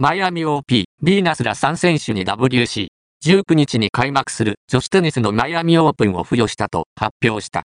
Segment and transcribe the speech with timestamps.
[0.00, 2.86] マイアミ OP、ビーナスら3選手に WC、
[3.26, 7.56] 19日に開幕する女子テニスのマイアミオープンを付与したと発表した。